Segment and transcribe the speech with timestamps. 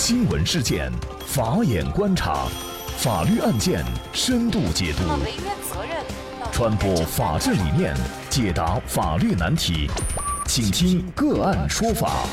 [0.00, 0.92] 新闻事件，
[1.26, 2.46] 法眼观察，
[2.98, 5.02] 法律案件深度解读，
[6.52, 7.96] 传播法治理念，
[8.30, 9.90] 解答法律难题，
[10.46, 12.28] 请听个案说法。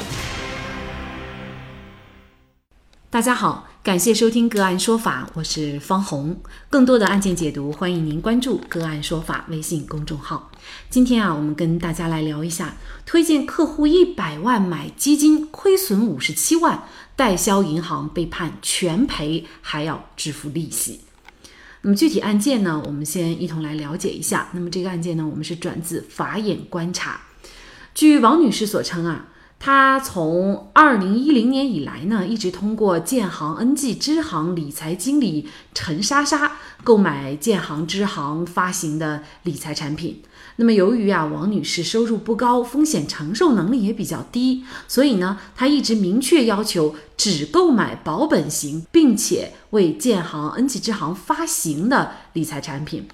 [3.09, 6.37] 大家好，感谢收听个案说法，我是方红。
[6.69, 10.51] 更多的案件解读，欢迎您关注个案说法微信公众号。
[10.89, 12.75] 今天啊，我们跟大家来聊一下，
[13.07, 16.83] 推荐客户一百万买基金，亏损五十七万，
[17.15, 21.01] 代销银行被判全赔，还要支付利息。
[21.81, 24.49] 那么具体案件呢，我们先一同来了解一下。
[24.53, 27.21] 那么这个案件呢，我们是转自法眼观察。
[27.93, 29.27] 据王女士所称啊。
[29.57, 40.21] 她从二零一零年以来呢，一直通过建行 NG 支行理财经理陈莎莎购买建行支行发行的理财产品。
[40.57, 53.07] 那么由于啊，王女士收入不高，风险承受能力也比较低，所以呢，她一直明确要求只购买保本型，并且为建行 NG 支行发行的理财产品。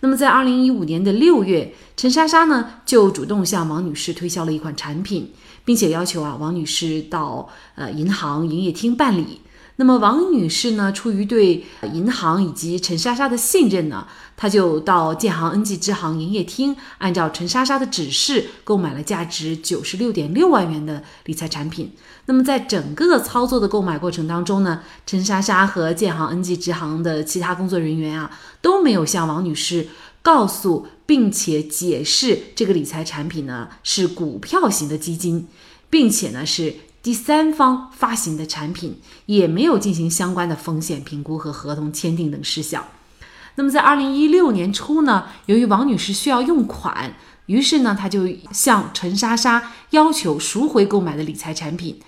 [0.00, 5.32] 那么在二零一五年的六月，陈莎莎呢就主动向王女士推销了一款产品。
[5.64, 9.42] 并且要求啊，王女士到呃银行营业厅办理。
[9.80, 21.92] 那么王女士呢，出于对银行以及陈莎莎的信任呢，她就到建行 NG 支行营业厅，按照陈莎莎的指示购买了价值九十六点六万元的理财产品。
[22.26, 29.88] 那么在整个操作的购买过程当中呢，陈莎莎和建行 NG 支行的其他工作人员啊，都没有向王女士。
[30.20, 35.46] 告诉并且解释这个理财产品呢是股票型的基金，
[35.88, 36.74] 并且呢是
[37.08, 42.84] 第三方发行的产品，也没有进行相关的风险评估和合同签订等事项。
[43.54, 47.14] 那么在二零一六年初呢，由于王女士需要用款，
[47.46, 51.98] 于是呢她就向陈莎莎要求赎回购买的理财产品。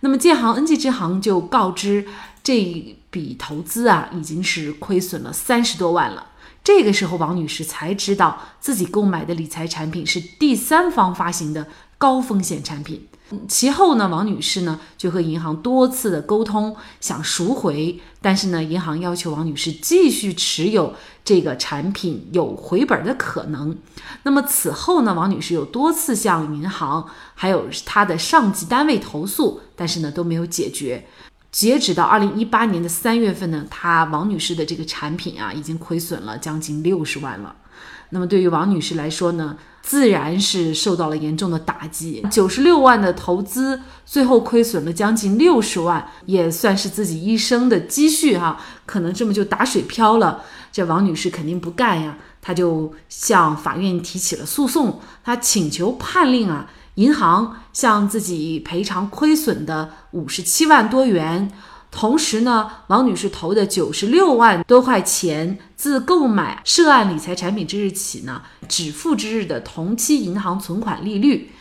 [0.00, 2.06] 那么建行 NG 支行就告知
[2.42, 6.28] 这笔投资啊已经是亏损了三十多万了。
[6.64, 11.68] 这个时候，王女士才知道自己购买的理财产品是第三方发行的
[11.98, 13.06] 高风险产品。
[13.48, 20.94] 其后呢，王女士呢就和银行多次的沟通，想赎回，但是呢，银行要求王女士继续持有
[21.24, 23.76] 这个产品，有回本的可能。
[24.22, 31.06] 那么此后呢，王女士有多次向银行还有她的上级单位投诉，但是呢都没有解决。
[31.50, 37.56] 截止到二零一八年的三月份呢，她王女士的这个产品啊，已经亏损了将近六十万了。
[38.10, 39.56] 那么对于王女士来说呢，
[39.86, 42.20] 自然是受到了严重的打击。
[42.28, 50.42] 九十六万的投资，最后亏损了将近六十万，也算是自己一生的积蓄哈，可能这么就打水漂了。
[50.72, 56.68] 这王女士肯定不干呀，她就向法院提起了诉讼，她请求判令啊。
[56.96, 61.52] 银行向自己赔偿亏损的五十七万多元，
[61.90, 71.52] 同时呢，王女士投的九十六万多块钱，自购买涉案理财产品之日起呢，止付之日的同期银行存款利率。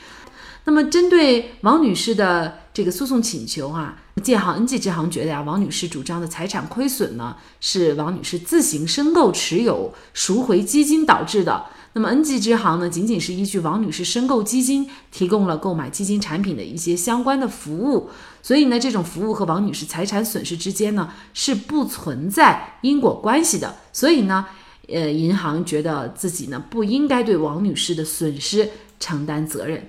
[0.66, 11.66] 那么，针对王女士的这个诉讼请求啊，建行 NG 支行觉得呀，王女士主张的财产亏损呢，是王女士自行申购持有赎回基金导致的。
[11.97, 18.09] 那么，NG 支行呢，仅仅是依据王女士申购基金，提供了购买基金产品的一些相关的服务，
[18.41, 23.78] 所以呢，这种服务和王女士财产损失之间呢，是不存在因果关系的。
[23.94, 24.45] 所以呢，
[24.89, 28.69] 呃，银行觉得自己呢，不应该对王女士的损失
[29.00, 29.88] 承担责任。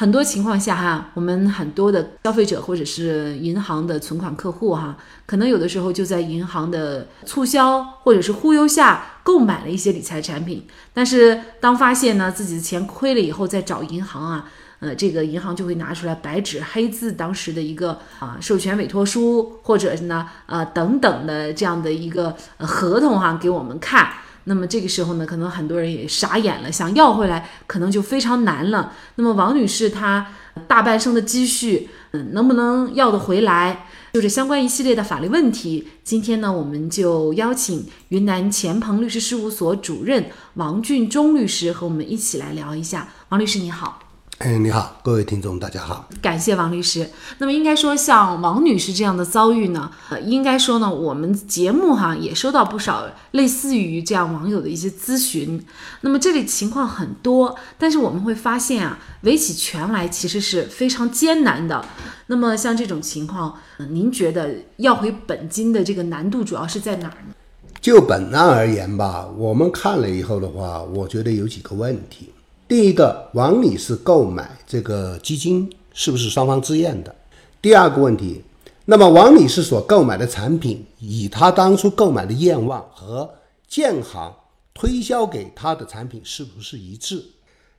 [0.00, 4.96] 很多情况下哈，我们很多的消费者或者是银行的存款客户哈，
[5.26, 14.46] 可能有的时候就在银行的促销或者是忽悠下购买了一些理财产品，但是当发现呢自己的钱亏了以后，再找银行啊，
[14.78, 24.10] 呃，这个银行就会拿出来白纸黑字当时的一个啊授权委托书或者呢呃等等的这样的一个合同哈给我们看。
[24.44, 28.92] 那么这个时候呢，可能很多人也傻眼了，想要回来可能就非常难了。
[29.16, 30.26] 那么王女士她
[30.66, 33.86] 大半生的积蓄，嗯，能不能要得回来？
[34.12, 43.08] 就是相关一系列的法律问题，今天呢，我们就邀请云南钱鹏律师事务所主任王俊忠律师和我们一起来聊一下。
[43.28, 44.09] 王律师你好。
[44.40, 47.10] 哎，你好，各位听众，大家好，感谢王律师。
[47.36, 55.62] 那么应该说，像王女士这样的遭遇呢，呃，应该说呢，我们节目哈也收到不少类似于这样网友的一些咨询。
[56.00, 61.84] 那么这里情况很多，但是我们会发现啊，围起权来其实是非常艰难的。
[62.28, 63.54] 那么像这种情况，
[63.90, 67.34] 您觉得要回本金的这个难度主要是在哪儿呢？
[67.82, 72.32] 就本案而言吧，我们看了以后的话，我觉得有几个问题。
[72.70, 77.12] 第一个，王女士购买这个基金是不是双方自愿的？
[77.60, 78.44] 第二个问题，
[78.84, 83.28] 那么王女士所购买的产品，与她当初购买的愿望和
[83.66, 84.32] 建行
[84.72, 87.20] 推销给她的产品是不是一致？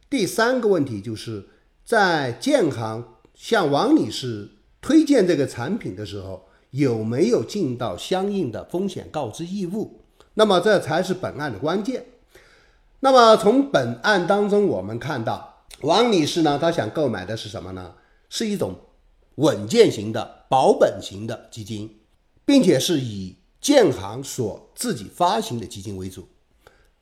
[0.09, 1.47] 第三个问题就是
[1.85, 3.01] 在建行
[3.33, 4.49] 向王女士
[4.81, 10.01] 推荐这个产品的时候，有没有尽到相应的风险告知义务？
[10.33, 12.03] 那么这才是本案的关键。
[13.03, 17.95] 那么从本案当中，我们看到王女士呢，她想购买的是什么呢？
[18.29, 18.75] 是一种
[19.35, 21.97] 稳健型的保本型的基金，
[22.45, 26.27] 并且是以建行所自己发行的基金为主。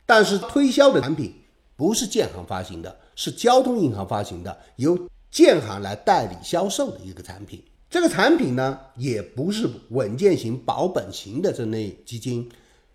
[0.06, 1.36] 但是推销的产品
[1.75, 4.98] 不是建行发行的，是交通银行发行的，由
[5.30, 7.62] 建行来代理销售的一个产品。
[7.90, 12.50] 这个产品呢，也不是稳健型保本型的这类基金，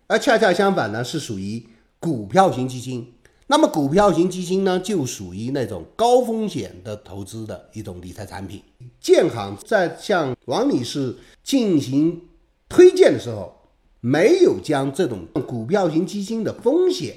[0.07, 1.69] 而恰恰相反呢，是属于。
[2.05, 3.15] 股票型基金，
[3.47, 8.63] 那么股票型基金呢，就属于那种高风险的投资的一种理财产品。
[9.01, 12.21] 建行在向王女士进行
[12.69, 13.57] 推荐的时候，
[14.03, 17.17] 没有将这种股票型基金的风险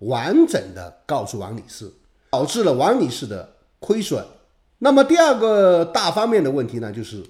[0.00, 1.90] 完整的告诉王女士，
[2.30, 4.22] 导致了王女士的亏损。
[4.80, 7.24] 那么第二个大方面的问题呢，就是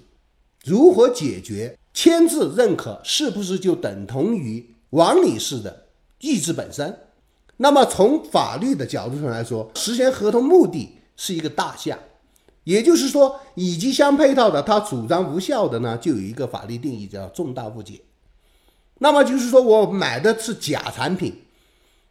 [0.65, 5.85] 如何解决签字认可是不是就等同于王女士的？
[6.19, 6.97] 意志本身，
[7.57, 11.97] 那么从法律的角度上来说，实现合同目的是一个大项，
[12.63, 18.01] 也就是说，以及相配套的，他主张无效的呢，就有一个法律定义叫重大误解。
[18.99, 21.43] 那么就是说我买的是假产品，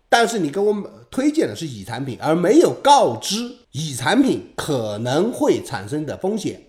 [0.08, 0.74] 但是你给我
[1.10, 6.62] 推荐的是乙产品，而没有告知乙产品可能会产生的风险，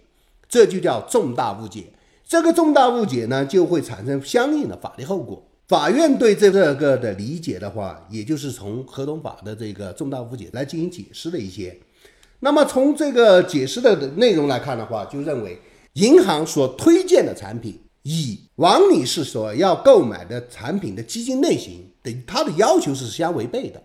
[0.50, 1.94] 这就叫重大误解。
[2.28, 5.49] 这个重大误解呢，就会产生相应的法律后果。
[5.70, 11.80] 法院对这个个的理解的话，也就是从合同法的这个重大误解来进行解释的一些。
[12.40, 15.62] 那么从这个解释的内容来看的话，就认为
[15.94, 23.80] 银行所推荐的产品与王女士所要购买的产品的基金类型的它的要求是相违背的。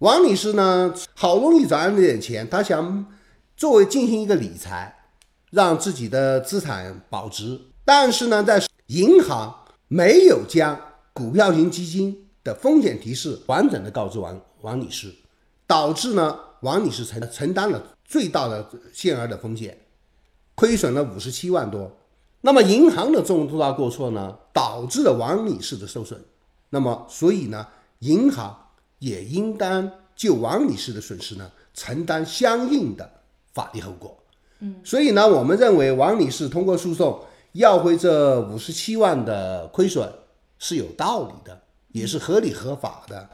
[0.00, 3.06] 王女士呢，好容易攒了点钱，她想
[3.56, 4.94] 作为进行一个理财，
[5.50, 9.54] 让自己的资产保值，但是呢，在银行
[9.88, 10.78] 没有将
[11.20, 15.12] 股票型基金的风险提示完整的告知王王女士，
[15.66, 19.78] 导致呢王女士承承担了最大的限额的风险，
[20.54, 21.92] 亏损了五十七万多。
[22.40, 26.18] 那么银行的重大过错呢，导致了王女士的受损。
[26.70, 27.66] 那么所以呢，
[27.98, 28.56] 银行
[28.98, 33.10] 也应当就王女士的损失呢承担相应的
[33.52, 34.16] 法律后果。
[34.60, 37.22] 嗯，所以呢，我们认为王女士通过诉讼
[37.52, 40.10] 要回这五十七万的亏损。
[40.60, 43.28] 是有道理的，也是合理合法的。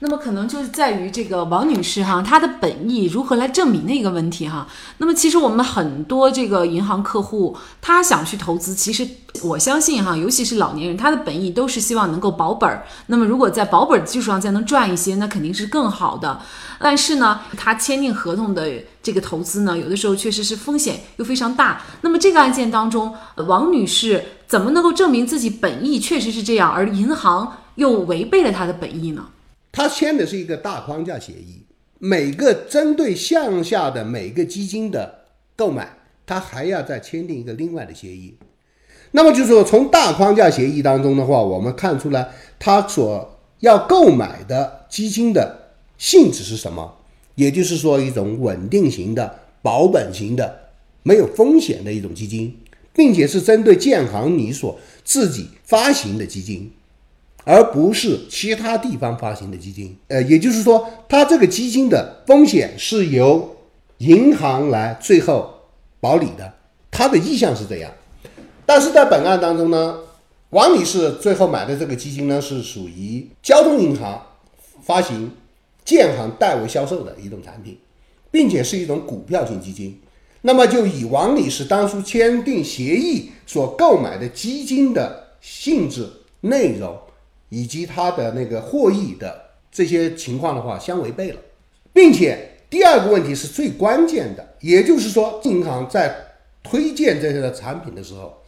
[0.00, 4.66] 那么可能就是在于这个王女士哈，她的本意如何来证明的一个问题哈。
[4.96, 9.06] 那么其实我们很多这个银行客户，他想去投资，其实
[9.44, 12.84] 我相信哈，尤其是老年人，他的本意都是希望能够保本儿。
[13.06, 16.40] 那么如果在保本的基础上再能赚一些，那肯定是更好的。
[16.80, 18.68] 但是呢，他签订合同的
[19.00, 21.82] 这个投资呢，有的时候确实是风险又非常大。
[22.00, 29.28] 那么这个案件当中，王女士怎么能够证明自己本意确实是这样，而银行又违背了他的本意呢？
[29.70, 31.62] 他签的是一个大框架协议，
[31.98, 38.36] 每个针对项下的每个基金的购买，他还要再签订一个另外的协议。
[39.10, 46.96] 那么就是说，从大框架协议当中的话，我们看出来他所要购买的基金的性质是什么？
[47.34, 50.70] 也就是说，一种稳定型的、保本型的、
[51.02, 52.58] 没有风险的一种基金，
[52.98, 56.72] 并且是针对建行你所自己发行的基金。
[57.44, 63.56] 而不是其他地方发行的基金，呃，也就是说，它这个基金的风险是由
[63.98, 65.48] 银行来最后
[65.98, 66.52] 保理的，
[66.90, 67.90] 它的意向是这样。
[68.66, 69.96] 但是在本案当中呢，
[70.50, 74.20] 王女士最后买的这个基金呢，是属于交通银行
[74.82, 75.30] 发行、
[75.86, 77.78] 建行代为销售的一种产品，
[78.30, 79.98] 并且是一种股票型基金。
[80.42, 86.08] 那么就以王女士当初签订协议所购买的基金的性质、
[86.42, 86.98] 内容。
[87.50, 89.42] 以及他的那个获益的
[89.72, 91.40] 这些情况的话相违背了，
[91.94, 96.14] 并且第二个问题是最关键的，也就是说银行在
[96.62, 98.42] 推荐这些的产品的时候，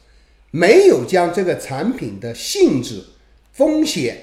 [0.50, 3.02] 没有将这个产品的性质、
[3.52, 4.18] 风险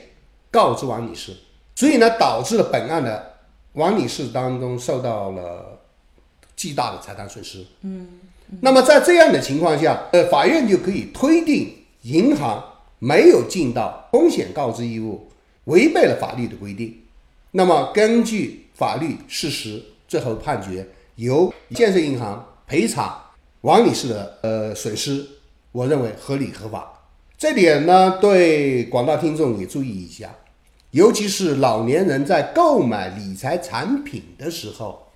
[0.51, 1.35] 告知王女士，
[1.73, 3.33] 所以呢导致了本案的
[3.73, 5.79] 王女士当中受到了
[6.57, 7.65] 巨大的财产损失。
[7.83, 8.19] 嗯，
[8.59, 12.61] 那么在这样的情况下，呃，法院就可以推定银行。
[12.99, 15.29] 没有尽到风险告知义务，
[15.65, 16.99] 违背了法律的规定。
[17.51, 20.83] 那么根据法律事实，最后判决
[21.13, 23.15] 由建设银行赔偿
[23.61, 25.23] 王女士的呃损失，
[25.71, 26.91] 我认为合理合法。
[27.37, 30.33] 这点呢，对广大听众也注意一下，
[30.89, 35.06] 尤其是老年人在购买理财产品的时候，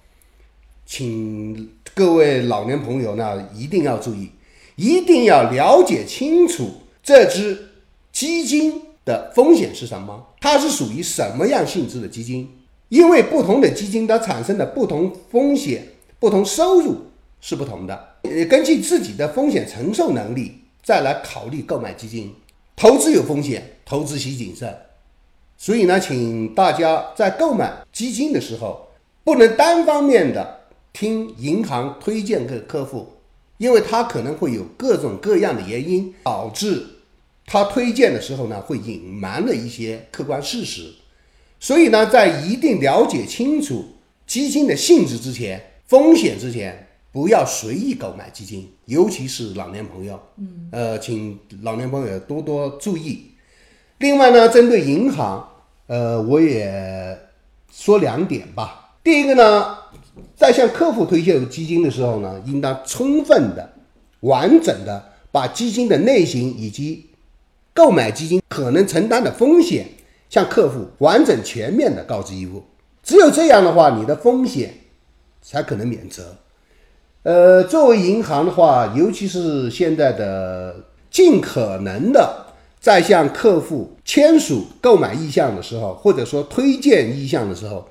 [0.85, 4.31] 请各位老年朋友呢一定要注意，
[4.75, 6.69] 一定要了解清楚
[7.01, 7.69] 这支
[8.11, 12.49] 基金的风险是什么，它是属于什么样性质的基金，
[12.89, 15.87] 因为不同的基金它产生的不同风险、
[16.19, 16.97] 不同收入
[17.39, 20.57] 是不同的，呃，根据自己的风险承受能力。
[20.83, 22.33] 再来考虑购买基金，
[22.75, 24.75] 投资有风险，投资需谨慎。
[25.55, 28.87] 所以呢，请大家在购买基金的时候，
[29.23, 30.60] 不能单方面的
[30.93, 33.07] 听银行推荐给客户，
[33.57, 36.85] 因为他可能会有各种各样的原因，导致
[37.45, 40.93] 他推荐的时候呢，会隐瞒了一些客观事实。
[41.59, 43.85] 所以呢，在一定了解清楚
[44.25, 46.87] 基金的性质之前，风险之前。
[47.13, 50.17] 不要随意购买基金，尤其是老年朋友。
[50.37, 53.31] 嗯，呃，请老年朋友多多注意。
[53.97, 55.45] 另外呢，针对银行，
[55.87, 57.19] 呃，我也
[57.69, 58.95] 说两点吧。
[59.03, 59.77] 第一个呢，
[60.35, 63.69] 在向客户推荐基金的时候呢，应当充分的、
[64.21, 67.05] 完整的把基金的类型以及
[67.73, 69.87] 购买基金可能承担的风险，
[70.29, 72.63] 向客户完整全面的告知义务。
[73.03, 74.73] 只有这样的话，你的风险
[75.41, 76.35] 才可能免责。
[77.23, 80.75] 呃，作为银行的话，尤其是现在的，
[81.09, 82.47] 尽可能的
[82.79, 87.87] 在向客户签署购买意向的时候，或者说推荐意向的时候，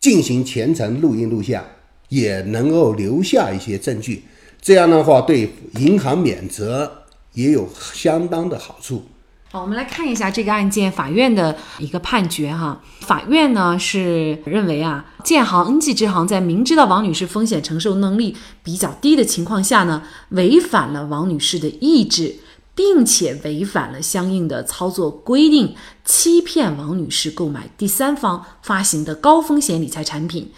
[0.00, 1.62] 进行全程录音录像，
[2.08, 4.24] 也能够留下一些证据。
[4.62, 7.04] 这样的话，对银行免责
[7.34, 9.04] 也有相当的好处。
[9.52, 12.80] 好，我们来看一下这个案件法院的一个判决哈。
[13.00, 22.36] 法院呢是认为啊，建行、恩济支行在明知道王女士风险承受能力比较低的情况下呢，违反了王女士的意志，
[22.74, 25.74] 并且违反了相应的操作规定，
[26.04, 30.52] 欺骗王女士购买第三方发行的高风险理财产品。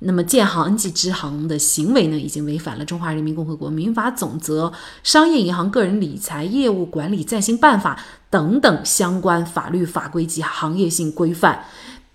[0.00, 4.66] 那么，建行、恩济支行的行为呢，已经违反了《中华人民共和国民法总则》
[5.02, 7.96] 《商业银行个人理财业务管理暂行办法》
[8.30, 11.64] 等等相关法律法规及行业性规范。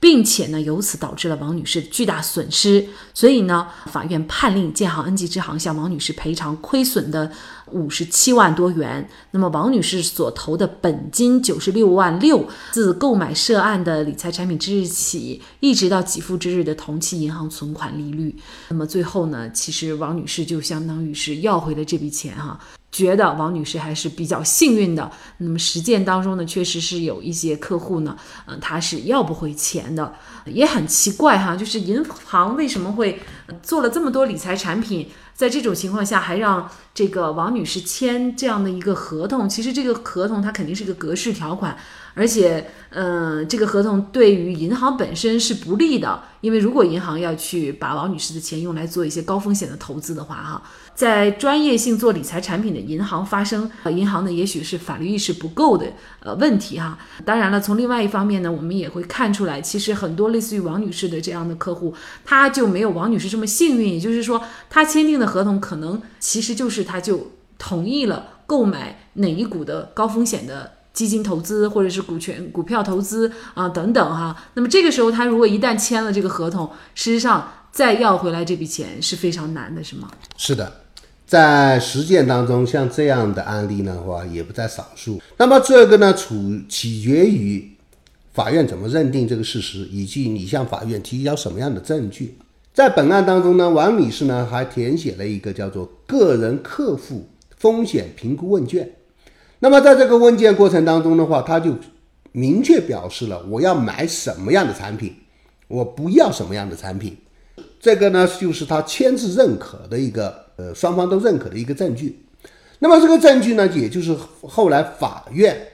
[0.04, 7.32] 并且呢，由此导致了王女士巨大损失，所以呢，法院判令建行、恩济支行向王女士赔偿亏损的
[7.72, 9.10] 五十七万多元。
[9.32, 18.36] 那么，王女士所投的本金九十六万六，自购买涉案的理财产品之日起，一直到给付之日的同期银行存款利率。
[18.68, 22.60] 那么最后呢，其实王女士就相当于是要回了这笔钱哈。
[22.94, 25.12] 觉得王女士还是比较幸运的。
[25.40, 30.14] 那么实践当中呢，确实是有一些客户呢，嗯，他是要不回钱的，
[30.46, 31.56] 也很奇怪哈。
[31.56, 33.20] 就是银行为什么会
[33.64, 39.50] 做了这么多理财产品，在这种情况下还让这个王女士签这样的一个合同？
[39.50, 41.76] 其实这个合同它肯定是个格式条款。
[42.16, 50.62] 而且，嗯，这个合同对于银行本身是不利的，因为如果银行要去把王女士的钱用来做一些高风险的投资的话，哈，
[50.96, 55.88] 在专业性做理财产品的银行发生，呃，银行呢也许是法律意识不够的，
[56.20, 56.98] 呃，问题哈。
[57.26, 70.72] 当然了，从另外一方面呢，我们也会看出来，其实很多类似于王女士的这样的客户，他就没有王女士这么幸运，也就是说，他签订的合同可能其实就是他就同意了购买哪一股的高风险的。
[70.94, 80.08] 基金投资或者是股权股票投资啊等等哈，那么这个时候他如果一旦签了这个合同，事实上再要回来这笔钱是非常难的，是吗？
[80.38, 80.72] 是的，
[81.26, 85.20] 在实践当中，像这样的案例的话也不在少数。
[85.38, 86.36] 那么这个呢，处
[86.70, 87.68] 取决于
[88.32, 92.38] 法院怎么认定这个事实，以及你向法院提交什么样的证据。
[92.76, 97.28] 在本案当中呢，王女士呢还填写了一个叫做个人客户
[97.58, 98.88] 风险评估问卷。
[99.58, 101.76] 那么在这个问卷过程当中的话，他就
[102.34, 105.16] 明确表示了我要买什么样的产品，
[105.68, 107.18] 我不要什么样的产品。
[107.84, 112.18] 这个呢，就是他签字认可的一个呃双方都认可的一个证据。
[112.80, 115.68] 那么这个证据呢，也就是后来法院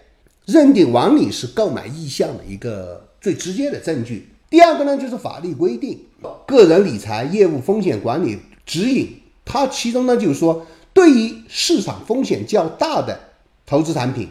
[0.46, 4.28] 认定王女士购买意向的一个最直接的证据。
[4.50, 6.00] 第二个呢，就是法律规定
[6.48, 13.20] 个人理财业务风险管理指引，它其中呢就是说，对于市场风险较大的。
[13.68, 14.28] 投资产品，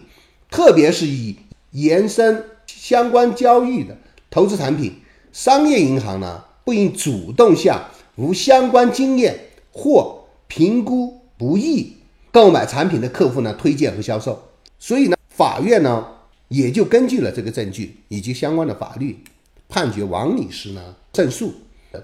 [0.51, 1.37] 特别是以
[1.71, 3.97] 延伸相关交易的
[4.29, 4.95] 投资产品，
[5.33, 7.83] 商业银行呢不应主动向
[8.17, 9.35] 无相关经验
[9.73, 11.95] 或评估不易
[12.31, 14.39] 购买产品的客户呢推荐和销售。
[14.79, 16.07] 所以呢，法院呢
[16.49, 19.19] 也就根据了这个证据以及相关的法律，
[19.67, 21.55] 判决王女士呢胜诉。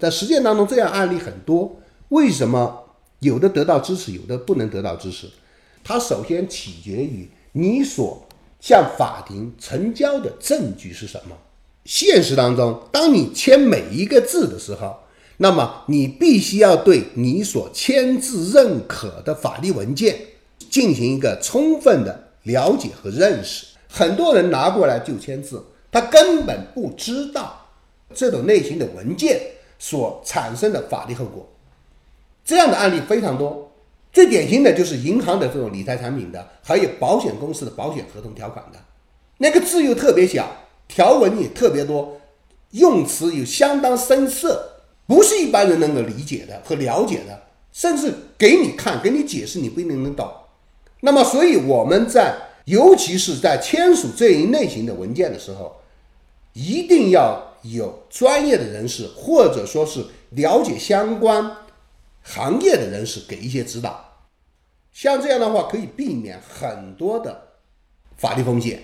[0.01, 1.77] 在实践当中，这样案例很多。
[2.09, 2.85] 为什么
[3.19, 5.29] 有的得到支持，有的不能得到支持？
[5.85, 8.27] 它首先取决于你所
[8.61, 11.37] 向法庭成交的证据是什么。
[11.85, 14.97] 现实当中，当你签每一个字的时候，
[15.37, 20.17] 那么你必须要对你所签字认可的法律文件
[20.71, 23.67] 进行一个充分的了解和认识。
[23.89, 25.63] 很多人拿过来就签字，
[25.93, 27.67] 他根本不知道
[28.15, 29.41] 这种类型的文件
[29.79, 31.47] 所产生的法律后果。
[32.45, 33.71] 这样的案例非常多，
[34.11, 38.79] 最典型的就是银行的这种理财产品的，还有保险公司的保险合同条款的，
[39.39, 40.51] 那个字又特别小。
[40.95, 42.21] 条文也特别多，
[42.71, 44.77] 用词有相当深涩，
[45.09, 50.31] 不是一般人能够理解的和了解的，甚至给你看、给你解释，你不一定能懂。
[51.01, 52.37] 那么，所以我们在
[52.67, 55.81] 尤其是在签署这一类型的文件的时候，
[56.53, 61.57] 一定要有专业的人士，或者说是了解相关
[62.23, 64.13] 行业的人士给一些指导。
[64.93, 67.49] 像这样的话，可以避免很多的
[68.17, 68.81] 法律风险。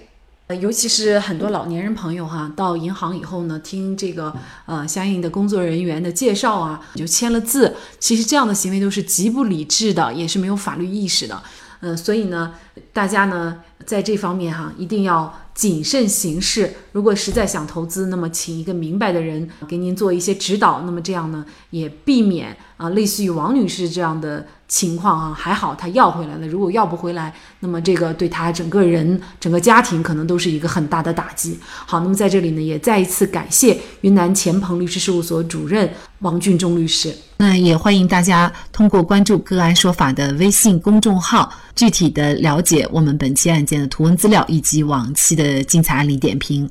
[0.57, 4.35] 尤其是很多老年人朋友哈，到银行以后呢，听这个
[4.66, 7.76] 呃相应的工作人员的介绍啊，就签了字。
[7.99, 11.40] 其实这样的行为都是极不理智的，也是没有法律意识的。
[11.80, 12.54] 嗯，所以呢，
[12.92, 16.75] 大家呢在这方面哈，一定要谨慎行事。
[16.92, 20.83] 如果实在想投资，那么请一个明白的人给您做一些指导。
[20.83, 24.47] 那么这样呢，也避免啊，类似于王女士这样的。
[24.71, 26.47] 情况啊，还好他要回来了。
[26.47, 31.59] 如果要不回来，那么这个对他整个人、整个家庭可能都是一个很大的打击。
[31.85, 37.12] 好，那么在这里呢，也再一次感谢云南钱鹏律师事务所主任王俊忠律师。
[37.37, 46.71] 那也欢迎大家通过关注“个案说法”的微信公众号，具体的了解我们本期案件的图文资料以及往期的精彩案例点评。